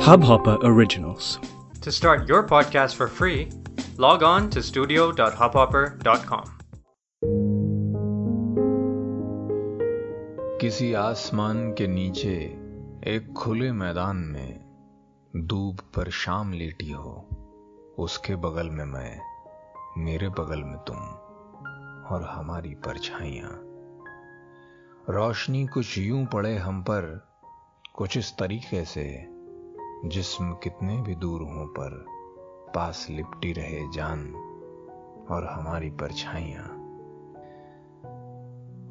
[0.00, 1.38] Hubhopper Originals.
[1.82, 3.50] To start your podcast for free,
[3.98, 6.46] log on to studio.hubhopper.com.
[10.60, 12.34] किसी आसमान के नीचे
[13.06, 14.60] एक खुले मैदान में
[15.46, 17.14] दूब पर शाम लेटी हो
[17.98, 19.20] उसके बगल में मैं
[20.04, 20.96] मेरे बगल में तुम
[22.14, 23.50] और हमारी परछाइयाँ
[25.10, 27.10] रोशनी कुछ यूँ पड़े हम पर
[27.94, 29.06] कुछ इस तरीके से
[30.04, 32.06] जिस्म कितने भी दूर हों पर
[32.74, 34.32] पास लिपटी रहे जान
[35.30, 36.64] और हमारी परछाइयाँ।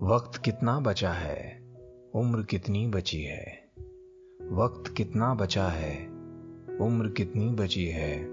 [0.03, 1.63] वक्त कितना बचा है,
[2.15, 3.71] उम्र कितनी बची है?
[4.51, 6.07] वक्त कितना बचा है,
[6.81, 8.27] उम्र कितनी बची है?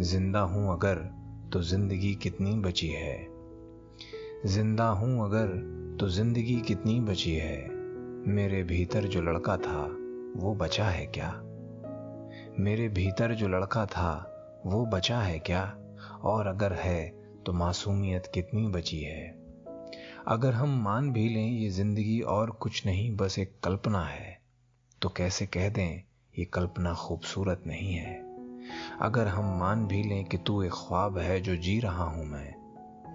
[0.00, 0.94] ज़िंदा हूँ अगर
[1.52, 3.28] तो ज़िंदगी कितनी बची है?
[4.46, 5.46] ज़िंदा हूँ अगर
[6.00, 7.68] तो ज़िंदगी कितनी बची है?
[8.28, 9.96] मेरे भीतर जो लड़का था,
[10.36, 11.42] वो बचा है क्या?
[12.60, 14.34] मेरे भीतर जो लड़का था,
[14.66, 15.78] वो बचा है क्या?
[16.22, 17.08] और अगर है
[17.46, 19.38] तो मासूमियत कितनी बची है?
[20.28, 24.40] अगर हम मान भी लें, ये ज़िंदगी और कुछ नहीं, बस एक कल्पना है।
[25.02, 26.02] तो कैसे कह दें,
[26.38, 28.14] ये कल्पना खूबसूरत नहीं है?
[29.00, 32.54] अगर हम मान भी लें कि तू एक ख्वाब है जो जी रहा हूँ मैं,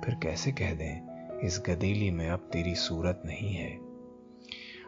[0.06, 1.02] फिर कैसे कह दें,
[1.40, 3.80] इस गदेली में अब तेरी सूरत नहीं है?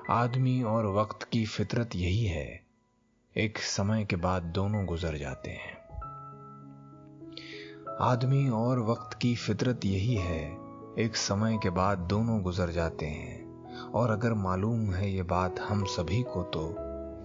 [0.09, 2.64] आदमी और वक्त की फितरत यही है।
[3.37, 5.77] एक समय के बाद दोनों गुजर जाते हैं।
[8.01, 10.57] आदमी और वक्त की फितरत यही है,
[10.99, 15.85] एक समय के बाद दोनों गुजर जाते हैं। और अगर मालूम है ये बात हम
[15.85, 16.75] सभी को तो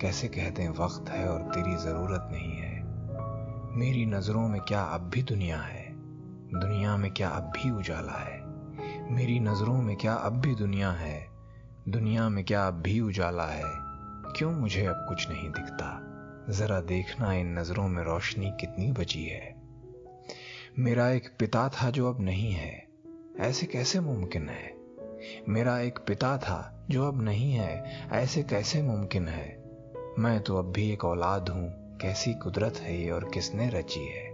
[0.01, 2.83] कैसे कहते हैं, वक्त है और तेरी ज़रूरत नहीं है।
[3.77, 5.93] मेरी नज़रों में क्या अब भी दुनिया है?
[6.61, 8.41] दुनिया में क्या अब भी उजाला है?
[9.13, 11.29] मेरी नज़रों में क्या अब भी दुनिया है?
[11.89, 13.80] दुनिया में क्या अब भी उजाला है?
[14.37, 16.07] क्यों मुझे अब कुछ नहीं दिखता?
[16.51, 19.63] जरा देखना इन नज़रों में रोशनी कितनी बची है।
[20.79, 22.89] मेरा एक पिता था जो अब नहीं है।
[23.41, 24.77] ऐसे कैसे मुमकिन है?
[25.49, 29.65] मेरा एक पिता था जो अब नहीं है। ऐसे कैसे मुमकिन है?
[30.19, 34.31] मैं तो अब भी एक औलाद हूँ। कैसी कुदरत है ये और किसने रची है?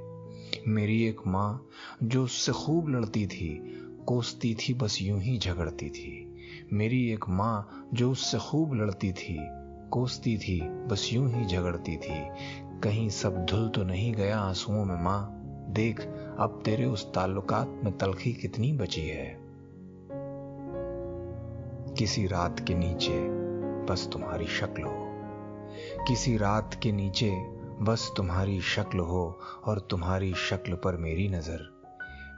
[0.69, 1.67] मेरी एक माँ,
[2.03, 6.35] जो उससे खूब लड़ती थी, कोसती थी, बस यूँ ही झगड़ती थी।
[6.73, 12.27] मेरी एक माँ, जो उससे खूब लड़ती थी कोसती थी, बस यूँ ही झगड़ती थी।
[12.81, 15.33] कहीं सब धुल तो नहीं गया आंसुओं में माँ।
[15.69, 16.01] देख,
[16.39, 19.39] अब तेरे उस ताल्लुकात में तलखी कितनी बची है।
[21.95, 23.29] किसी रात के नीचे,
[23.87, 25.07] बस तुम्हारी शक्ल हो।
[26.09, 27.31] किसी रात के नीचे,
[27.81, 31.83] बस तुम्हारी शक्ल हो और तुम्हारी शक्ल पर मेरी नज़र।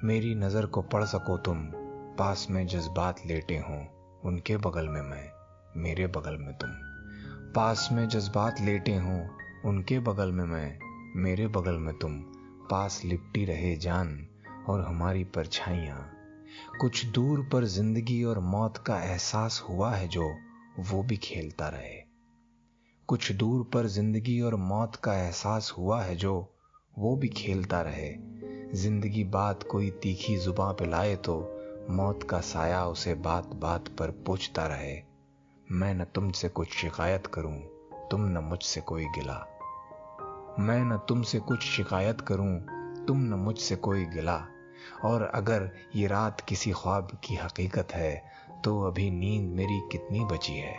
[0.04, 1.70] मेरी नज़र को पढ़ सको तुम।
[2.18, 3.84] पास में जज्बात लेटे हों,
[4.24, 5.30] उनके बगल में मैं,
[5.76, 6.70] मेरे बगल में तुम।
[7.48, 9.28] पास में जज्बात लेटे हों,
[9.64, 10.78] उनके बगल में मैं,
[11.16, 12.12] मेरे बगल में तुम,
[12.70, 14.26] पास लिपटी रहे जान
[14.68, 16.12] और हमारी परछाइयाँ।
[16.80, 20.36] कुछ दूर पर ज़िंदगी और मौत का एहसास हुआ है जो,
[20.78, 22.04] वो भी खेलता रहे।
[23.08, 26.54] कुछ दूर पर ज़िंदगी और मौत का एहसास हुआ है जो,
[26.98, 28.14] वो भी खेलता रहे।
[28.74, 31.58] ज़िंदगी बात कोई तीखी जुबां पे लाए तो
[31.90, 35.07] मौत का साया उसे बात बात पर पूछता रहे।
[35.72, 37.56] मैं न तुमसे कुछ शिकायत करूँ,
[38.10, 39.46] तुम न मुझसे कोई गिला।
[40.58, 42.60] मैं न तुमसे कुछ शिकायत करूँ,
[43.04, 44.46] तुम न मुझसे कोई गिला।
[45.04, 48.24] और अगर ये रात किसी ख्वाब की हकीकत है
[48.64, 50.76] तो अभी नींद मेरी कितनी बची है?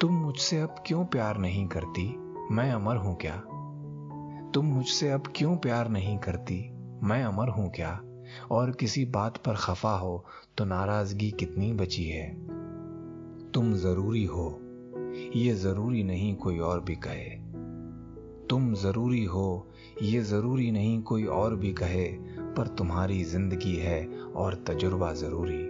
[0.00, 2.16] तुम मुझसे अब क्यों प्यार नहीं करती?
[2.50, 3.36] मैं अमर हूँ क्या?
[4.50, 6.70] तुम मुझसे अब क्यों प्यार नहीं करती?
[7.02, 8.00] मैं अमर हूँ क्या?
[8.50, 10.26] और किसी बात पर खफा हो
[10.58, 12.63] तो नाराज़गी कितनी बची है?
[13.54, 14.60] तुम ज़रूरी हो।
[15.36, 17.30] ये ज़रूरी नहीं कोई और भी कहे।
[18.46, 19.70] तुम ज़रूरी हो,
[20.02, 22.04] ये ज़रूरी नहीं कोई और भी कहे,
[22.38, 25.62] पर तुम्हारी ज़िंदगी है और तजुर्बा ज़रूरी।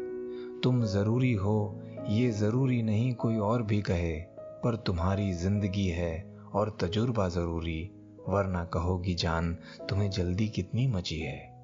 [0.61, 6.77] तुम ज़रूरी हो, ये ज़रूरी नहीं कोई और भी कहे, पर तुम्हारी ज़िंदगी है और
[6.81, 7.91] तजुर्बा ज़रूरी।
[8.29, 9.59] वरना कहोगी जान,
[9.89, 11.55] तुम्हें जल्दी कितनी मची है।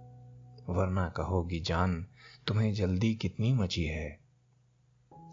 [0.70, 2.06] वरना कहोगी जान,
[2.46, 4.19] तुम्हें जल्दी कितनी मची है।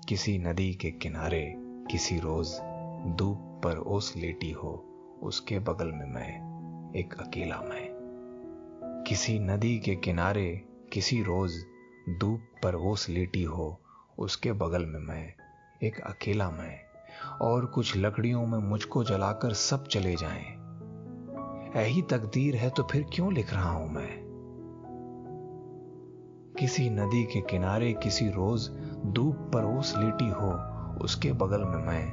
[0.09, 1.56] किसी नदी के किनारे
[1.92, 2.48] किसी रोज
[3.18, 4.86] धूप पर ओस लेटी हो,
[5.24, 11.51] उसके बगल में मैं, एक अकेला मैं किसी नदी के किनारे किसी रोज
[12.19, 13.81] धूप पर ओस लेटी हो,
[14.19, 15.33] उसके बगल में मैं,
[15.83, 16.80] एक अकेला मैं,
[17.42, 20.45] और कुछ लकड़ियों में मुझको जलाकर सब चले जाएँ।
[21.83, 24.27] यही तकदीर है तो फिर क्यों लिख रहा हूँ मैं
[26.59, 28.69] किसी नदी के किनारे किसी रोज
[29.13, 30.51] धूप पर ओस लेटी हो,
[31.04, 32.06] उसके बगल में मैं,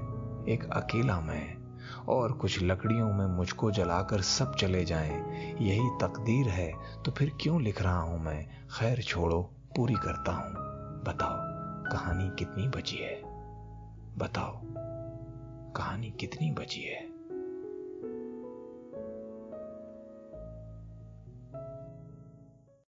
[0.48, 1.56] एक अकेला मैं,
[2.08, 5.16] और कुछ लकड़ियों में मुझको जलाकर सब चले जाएँ।
[5.60, 6.72] यही तकदीर है
[7.04, 8.46] तो फिर क्यों लिख रहा हूँ मैं?
[8.78, 9.42] खैर छोड़ो,
[9.76, 10.52] पूरी करता हूँ।
[11.04, 11.36] बताओ,
[11.92, 13.22] कहानी कितनी बची है?
[14.18, 14.60] बताओ,
[15.72, 17.13] कहानी कितनी बची है?